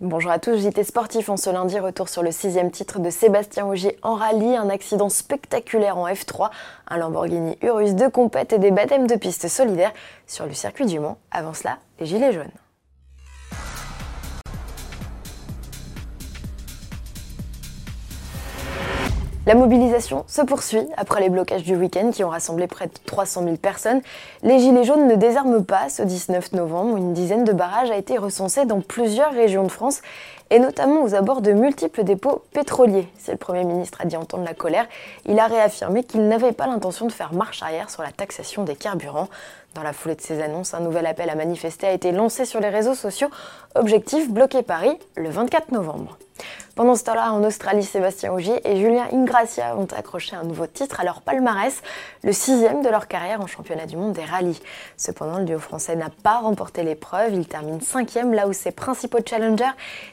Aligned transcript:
Bonjour 0.00 0.30
à 0.30 0.38
tous, 0.38 0.56
JT 0.58 0.84
Sportif 0.84 1.28
en 1.28 1.36
ce 1.36 1.50
lundi, 1.50 1.76
retour 1.80 2.08
sur 2.08 2.22
le 2.22 2.30
sixième 2.30 2.70
titre 2.70 3.00
de 3.00 3.10
Sébastien 3.10 3.66
Ogier 3.66 3.98
en 4.02 4.14
rallye, 4.14 4.54
un 4.54 4.70
accident 4.70 5.08
spectaculaire 5.08 5.98
en 5.98 6.06
F3, 6.06 6.50
un 6.86 6.98
Lamborghini 6.98 7.58
Urus 7.62 7.96
de 7.96 8.06
compète 8.06 8.52
et 8.52 8.60
des 8.60 8.70
baptêmes 8.70 9.08
de 9.08 9.16
piste 9.16 9.48
solidaires 9.48 9.92
sur 10.28 10.46
le 10.46 10.54
circuit 10.54 10.86
du 10.86 11.00
Mans. 11.00 11.18
Avant 11.32 11.52
cela, 11.52 11.78
les 11.98 12.06
gilets 12.06 12.32
jaunes. 12.32 12.46
La 19.48 19.54
mobilisation 19.54 20.24
se 20.26 20.42
poursuit 20.42 20.86
après 20.98 21.22
les 21.22 21.30
blocages 21.30 21.62
du 21.62 21.74
week-end 21.74 22.10
qui 22.10 22.22
ont 22.22 22.28
rassemblé 22.28 22.66
près 22.66 22.86
de 22.86 22.92
300 23.06 23.44
000 23.44 23.56
personnes. 23.56 24.02
Les 24.42 24.58
Gilets 24.58 24.84
jaunes 24.84 25.08
ne 25.08 25.14
désarment 25.14 25.64
pas. 25.64 25.88
Ce 25.88 26.02
19 26.02 26.52
novembre, 26.52 26.98
une 26.98 27.14
dizaine 27.14 27.44
de 27.44 27.52
barrages 27.52 27.90
a 27.90 27.96
été 27.96 28.18
recensée 28.18 28.66
dans 28.66 28.82
plusieurs 28.82 29.32
régions 29.32 29.62
de 29.62 29.70
France 29.70 30.02
et 30.50 30.58
notamment 30.58 31.02
aux 31.02 31.14
abords 31.14 31.40
de 31.40 31.52
multiples 31.52 32.04
dépôts 32.04 32.42
pétroliers. 32.52 33.08
Si 33.16 33.30
le 33.30 33.38
Premier 33.38 33.64
ministre 33.64 34.02
a 34.02 34.04
dit 34.04 34.18
entendre 34.18 34.44
la 34.44 34.52
colère, 34.52 34.86
il 35.24 35.38
a 35.38 35.46
réaffirmé 35.46 36.04
qu'il 36.04 36.28
n'avait 36.28 36.52
pas 36.52 36.66
l'intention 36.66 37.06
de 37.06 37.12
faire 37.12 37.32
marche 37.32 37.62
arrière 37.62 37.88
sur 37.88 38.02
la 38.02 38.12
taxation 38.12 38.64
des 38.64 38.76
carburants. 38.76 39.28
Dans 39.74 39.82
la 39.82 39.94
foulée 39.94 40.14
de 40.14 40.20
ces 40.20 40.42
annonces, 40.42 40.74
un 40.74 40.80
nouvel 40.80 41.06
appel 41.06 41.30
à 41.30 41.34
manifester 41.34 41.86
a 41.86 41.92
été 41.92 42.12
lancé 42.12 42.44
sur 42.44 42.60
les 42.60 42.68
réseaux 42.68 42.94
sociaux. 42.94 43.28
Objectif 43.76 44.30
bloquer 44.30 44.62
Paris 44.62 44.98
le 45.16 45.30
24 45.30 45.72
novembre. 45.72 46.18
Pendant 46.78 46.94
ce 46.94 47.02
temps-là, 47.02 47.32
en 47.32 47.42
Australie, 47.42 47.82
Sébastien 47.82 48.32
Ogier 48.32 48.60
et 48.62 48.76
Julien 48.76 49.08
Ingracia 49.12 49.76
ont 49.76 49.88
accroché 49.96 50.36
un 50.36 50.44
nouveau 50.44 50.68
titre 50.68 51.00
à 51.00 51.04
leur 51.04 51.22
palmarès, 51.22 51.82
le 52.22 52.32
sixième 52.32 52.82
de 52.82 52.88
leur 52.88 53.08
carrière 53.08 53.40
en 53.40 53.48
championnat 53.48 53.86
du 53.86 53.96
monde 53.96 54.12
des 54.12 54.24
rallyes. 54.24 54.62
Cependant, 54.96 55.38
le 55.38 55.44
duo 55.44 55.58
français 55.58 55.96
n'a 55.96 56.10
pas 56.22 56.38
remporté 56.38 56.84
l'épreuve. 56.84 57.34
Il 57.34 57.48
termine 57.48 57.80
cinquième, 57.80 58.32
là 58.32 58.46
où 58.46 58.52
ses 58.52 58.70
principaux 58.70 59.18
challengers, 59.28 59.64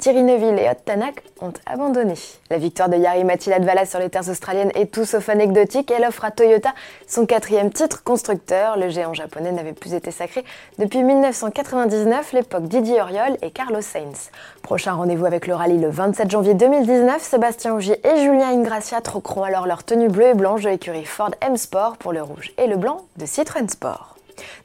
Thierry 0.00 0.24
Neuville 0.24 0.58
et 0.58 0.68
Ott 0.68 0.84
Tanak, 0.84 1.22
ont 1.40 1.52
abandonné. 1.64 2.14
La 2.50 2.58
victoire 2.58 2.88
de 2.88 2.96
Yari 2.96 3.22
Matila 3.22 3.58
sur 3.86 4.00
les 4.00 4.10
terres 4.10 4.28
australiennes 4.28 4.72
est 4.74 4.92
tout 4.92 5.04
sauf 5.04 5.28
anecdotique. 5.28 5.92
Elle 5.96 6.06
offre 6.06 6.24
à 6.24 6.32
Toyota 6.32 6.74
son 7.06 7.24
quatrième 7.24 7.70
titre 7.70 8.02
constructeur. 8.02 8.76
Le 8.76 8.88
géant 8.88 9.14
japonais 9.14 9.52
n'avait 9.52 9.74
plus 9.74 9.94
été 9.94 10.10
sacré 10.10 10.44
depuis 10.78 11.04
1999, 11.04 12.32
l'époque 12.32 12.64
Didier 12.64 13.00
Auriol 13.00 13.36
et 13.42 13.52
Carlos 13.52 13.80
Sainz. 13.80 14.32
Prochain 14.62 14.94
rendez-vous 14.94 15.26
avec 15.26 15.46
le 15.46 15.54
rallye 15.54 15.78
le 15.78 15.88
27 15.88 16.28
janvier 16.28 16.47
2019, 16.54 17.22
Sébastien 17.22 17.74
Ogier 17.74 18.00
et 18.06 18.20
Julien 18.22 18.48
Ingracia 18.48 19.00
troqueront 19.00 19.42
alors 19.42 19.66
leur 19.66 19.84
tenue 19.84 20.08
bleue 20.08 20.28
et 20.28 20.34
blanche 20.34 20.62
de 20.62 20.68
l'écurie 20.68 21.04
Ford 21.04 21.32
M 21.40 21.56
Sport 21.56 21.96
pour 21.96 22.12
le 22.12 22.22
rouge 22.22 22.52
et 22.58 22.66
le 22.66 22.76
blanc 22.76 23.06
de 23.16 23.26
Citroën 23.26 23.68
Sport. 23.68 24.16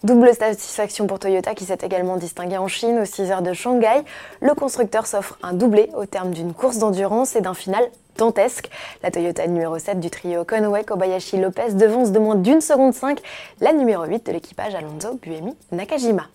Double 0.03 0.33
satisfaction 0.33 1.07
pour 1.07 1.19
Toyota 1.19 1.55
qui 1.55 1.65
s'est 1.65 1.79
également 1.81 2.17
distingué 2.17 2.57
en 2.57 2.67
Chine 2.67 2.99
aux 2.99 3.05
6 3.05 3.31
heures 3.31 3.41
de 3.41 3.53
Shanghai. 3.53 4.03
Le 4.39 4.53
constructeur 4.53 5.07
s'offre 5.07 5.37
un 5.41 5.53
doublé 5.53 5.89
au 5.95 6.05
terme 6.05 6.31
d'une 6.31 6.53
course 6.53 6.77
d'endurance 6.77 7.35
et 7.35 7.41
d'un 7.41 7.55
final 7.55 7.83
dantesque. 8.17 8.69
La 9.01 9.09
Toyota 9.09 9.45
numéro 9.47 9.77
7 9.77 9.99
du 9.99 10.09
trio 10.09 10.45
Conway 10.45 10.83
Kobayashi 10.83 11.37
Lopez 11.37 11.73
devance 11.73 12.11
de 12.11 12.19
moins 12.19 12.35
d'une 12.35 12.61
seconde 12.61 12.93
5 12.93 13.19
la 13.61 13.73
numéro 13.73 14.03
8 14.05 14.25
de 14.25 14.31
l'équipage 14.31 14.75
Alonso 14.75 15.19
Buemi 15.21 15.55
Nakajima. 15.71 16.27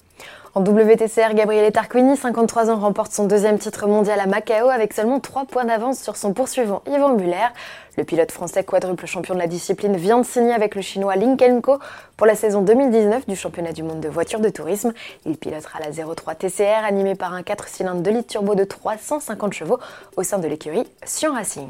En 0.59 0.63
WTCR, 0.63 1.35
Gabriele 1.35 1.71
Tarquini, 1.71 2.17
53 2.17 2.69
ans, 2.69 2.81
remporte 2.81 3.13
son 3.13 3.27
deuxième 3.27 3.61
titre 3.61 3.87
mondial 3.87 4.19
à 4.19 4.27
Macao 4.27 4.71
avec 4.71 4.93
seulement 4.93 5.21
3 5.21 5.45
points 5.45 5.65
d'avance 5.65 6.01
sur 6.01 6.17
son 6.17 6.33
poursuivant 6.33 6.83
Yvan 6.89 7.15
Muller. 7.15 7.47
Le 7.97 8.03
pilote 8.03 8.33
français 8.33 8.65
quadruple 8.65 9.07
champion 9.07 9.35
de 9.35 9.39
la 9.39 9.47
discipline 9.47 9.97
vient 9.97 10.19
de 10.19 10.27
signer 10.27 10.53
avec 10.53 10.75
le 10.75 10.83
chinois 10.83 11.15
Lin 11.15 11.37
Co 11.61 11.79
pour 12.17 12.27
la 12.27 12.35
saison 12.35 12.63
2019 12.63 13.29
du 13.29 13.37
championnat 13.37 13.71
du 13.71 13.85
monde 13.85 14.01
de 14.01 14.09
voitures 14.09 14.41
de 14.41 14.49
tourisme. 14.49 14.93
Il 15.27 15.37
pilotera 15.37 15.79
la 15.79 15.93
03 15.93 16.35
TCR 16.35 16.85
animée 16.85 17.15
par 17.15 17.35
un 17.35 17.45
4 17.45 17.69
cylindres 17.69 18.03
de 18.03 18.11
litre 18.11 18.27
turbo 18.27 18.57
de 18.57 18.65
350 18.65 19.53
chevaux 19.53 19.79
au 20.17 20.25
sein 20.25 20.41
de 20.41 20.49
l'écurie 20.49 20.89
Sion 21.05 21.35
Racing. 21.35 21.69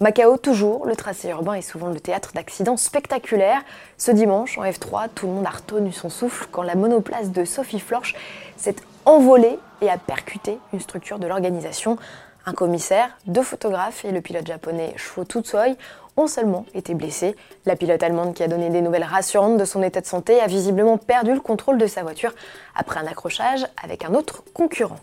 Macao, 0.00 0.36
toujours, 0.38 0.86
le 0.86 0.96
tracé 0.96 1.28
urbain 1.28 1.54
est 1.54 1.62
souvent 1.62 1.88
le 1.88 2.00
théâtre 2.00 2.32
d'accidents 2.34 2.76
spectaculaires. 2.76 3.62
Ce 3.96 4.10
dimanche, 4.10 4.58
en 4.58 4.64
F3, 4.64 5.08
tout 5.14 5.26
le 5.26 5.32
monde 5.32 5.46
a 5.46 5.50
retenu 5.50 5.92
son 5.92 6.10
souffle 6.10 6.48
quand 6.50 6.62
la 6.62 6.74
monoplace 6.74 7.30
de 7.30 7.44
Sophie 7.44 7.78
Florch 7.78 8.16
s'est 8.56 8.74
envolée 9.04 9.56
et 9.82 9.88
a 9.88 9.96
percuté 9.96 10.58
une 10.72 10.80
structure 10.80 11.20
de 11.20 11.28
l'organisation. 11.28 11.96
Un 12.44 12.54
commissaire, 12.54 13.16
deux 13.26 13.44
photographes 13.44 14.04
et 14.04 14.10
le 14.10 14.20
pilote 14.20 14.48
japonais 14.48 14.94
Shuo 14.96 15.24
Tutsoi 15.24 15.76
ont 16.16 16.26
seulement 16.26 16.66
été 16.74 16.94
blessés. 16.94 17.36
La 17.64 17.76
pilote 17.76 18.02
allemande 18.02 18.34
qui 18.34 18.42
a 18.42 18.48
donné 18.48 18.70
des 18.70 18.82
nouvelles 18.82 19.04
rassurantes 19.04 19.58
de 19.58 19.64
son 19.64 19.80
état 19.80 20.00
de 20.00 20.06
santé 20.06 20.40
a 20.40 20.48
visiblement 20.48 20.98
perdu 20.98 21.32
le 21.34 21.40
contrôle 21.40 21.78
de 21.78 21.86
sa 21.86 22.02
voiture 22.02 22.34
après 22.74 22.98
un 22.98 23.06
accrochage 23.06 23.64
avec 23.82 24.04
un 24.04 24.14
autre 24.14 24.42
concurrent. 24.54 24.98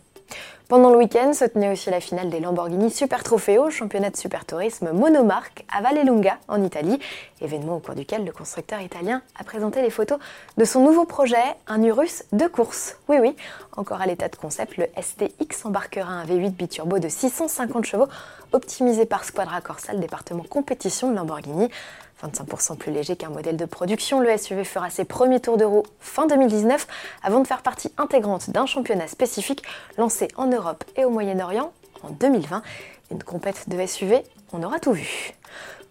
Pendant 0.71 0.89
le 0.89 0.97
week-end 0.97 1.33
se 1.33 1.43
tenait 1.43 1.69
aussi 1.69 1.89
la 1.89 1.99
finale 1.99 2.29
des 2.29 2.39
Lamborghini 2.39 2.89
Super 2.89 3.23
Trofeo, 3.23 3.69
championnat 3.69 4.09
de 4.09 4.15
super 4.15 4.45
tourisme 4.45 4.91
monomarque 4.93 5.65
à 5.69 5.81
Vallelunga 5.81 6.37
en 6.47 6.63
Italie, 6.63 6.97
événement 7.41 7.75
au 7.75 7.79
cours 7.79 7.93
duquel 7.93 8.23
le 8.23 8.31
constructeur 8.31 8.79
italien 8.79 9.21
a 9.37 9.43
présenté 9.43 9.81
les 9.81 9.89
photos 9.89 10.17
de 10.55 10.63
son 10.63 10.81
nouveau 10.81 11.03
projet, 11.03 11.43
un 11.67 11.83
Urus 11.83 12.23
de 12.31 12.47
course. 12.47 12.95
Oui 13.09 13.17
oui, 13.19 13.35
encore 13.75 13.99
à 14.01 14.05
l'état 14.05 14.29
de 14.29 14.35
concept, 14.37 14.77
le 14.77 14.85
STX 14.97 15.65
embarquera 15.65 16.09
un 16.09 16.23
V8 16.23 16.51
biturbo 16.51 16.99
de 16.99 17.09
650 17.09 17.83
chevaux 17.83 18.07
optimisé 18.53 19.05
par 19.05 19.25
Squadra 19.25 19.59
Corsa, 19.59 19.91
le 19.91 19.99
département 19.99 20.43
compétition 20.43 21.11
de 21.11 21.15
Lamborghini. 21.17 21.69
25% 22.23 22.77
plus 22.77 22.91
léger 22.91 23.15
qu'un 23.15 23.29
modèle 23.29 23.57
de 23.57 23.65
production, 23.65 24.19
le 24.19 24.37
SUV 24.37 24.63
fera 24.63 24.89
ses 24.89 25.05
premiers 25.05 25.39
tours 25.39 25.57
de 25.57 25.65
roue 25.65 25.83
fin 25.99 26.27
2019 26.27 26.87
avant 27.23 27.39
de 27.39 27.47
faire 27.47 27.61
partie 27.61 27.91
intégrante 27.97 28.49
d'un 28.49 28.65
championnat 28.65 29.07
spécifique 29.07 29.63
lancé 29.97 30.27
en 30.35 30.47
Europe 30.47 30.83
et 30.95 31.05
au 31.05 31.09
Moyen-Orient 31.09 31.71
en 32.03 32.09
2020. 32.09 32.61
Une 33.11 33.23
compète 33.23 33.67
de 33.67 33.85
SUV, 33.85 34.23
on 34.53 34.63
aura 34.63 34.79
tout 34.79 34.93
vu. 34.93 35.33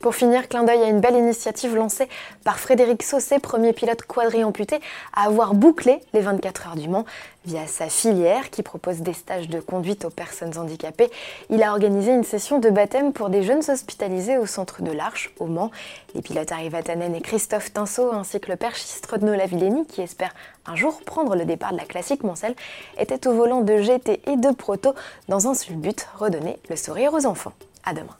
Pour 0.00 0.14
finir, 0.14 0.48
clin 0.48 0.62
d'œil 0.62 0.82
à 0.82 0.88
une 0.88 1.00
belle 1.00 1.16
initiative 1.16 1.76
lancée 1.76 2.08
par 2.42 2.58
Frédéric 2.58 3.02
Saucé, 3.02 3.38
premier 3.38 3.74
pilote 3.74 4.00
quadri-amputé 4.00 4.80
à 5.12 5.26
avoir 5.26 5.52
bouclé 5.52 6.00
les 6.14 6.20
24 6.20 6.68
heures 6.68 6.76
du 6.76 6.88
Mans 6.88 7.04
via 7.44 7.66
sa 7.66 7.90
filière 7.90 8.48
qui 8.48 8.62
propose 8.62 9.00
des 9.00 9.12
stages 9.12 9.50
de 9.50 9.60
conduite 9.60 10.06
aux 10.06 10.10
personnes 10.10 10.56
handicapées. 10.56 11.10
Il 11.50 11.62
a 11.62 11.72
organisé 11.72 12.12
une 12.12 12.24
session 12.24 12.60
de 12.60 12.70
baptême 12.70 13.12
pour 13.12 13.28
des 13.28 13.42
jeunes 13.42 13.62
hospitalisés 13.68 14.38
au 14.38 14.46
centre 14.46 14.80
de 14.80 14.90
l'Arche, 14.90 15.34
au 15.38 15.44
Mans. 15.44 15.70
Les 16.14 16.22
pilotes 16.22 16.48
Tanen 16.48 17.14
et 17.14 17.20
Christophe 17.20 17.70
Tinceau, 17.70 18.10
ainsi 18.10 18.40
que 18.40 18.50
le 18.50 18.56
perchiste 18.56 19.04
Rodno 19.04 19.34
Lavilleni, 19.34 19.84
qui 19.84 20.00
espère 20.00 20.32
un 20.64 20.76
jour 20.76 21.02
prendre 21.04 21.36
le 21.36 21.44
départ 21.44 21.72
de 21.72 21.76
la 21.76 21.84
classique 21.84 22.24
Mancel, 22.24 22.54
étaient 22.96 23.28
au 23.28 23.34
volant 23.34 23.60
de 23.60 23.76
GT 23.76 24.22
et 24.26 24.36
de 24.38 24.50
Proto 24.50 24.94
dans 25.28 25.46
un 25.46 25.52
seul 25.52 25.76
but, 25.76 26.08
redonner 26.16 26.58
le 26.70 26.76
sourire 26.76 27.12
aux 27.12 27.26
enfants. 27.26 27.52
À 27.84 27.92
demain. 27.92 28.16